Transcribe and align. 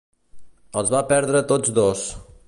Els 0.81 0.89
va 0.95 1.01
perdre 1.11 1.43
tots 1.51 1.75
dos. 1.81 2.07